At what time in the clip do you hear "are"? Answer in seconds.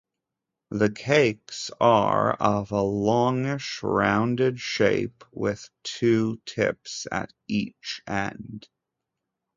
1.79-2.33